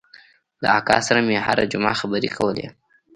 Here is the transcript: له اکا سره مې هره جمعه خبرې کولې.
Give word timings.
له 0.61 0.67
اکا 0.79 0.97
سره 1.07 1.19
مې 1.27 1.37
هره 1.47 1.63
جمعه 1.71 1.95
خبرې 2.01 2.29
کولې. 2.37 2.67